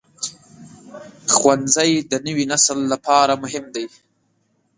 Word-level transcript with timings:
ښوونځی 1.33 1.91
د 2.11 2.13
نوي 2.25 2.45
نسل 2.51 2.79
لپاره 2.93 3.33
مهم 3.43 3.65
دی. 3.75 3.85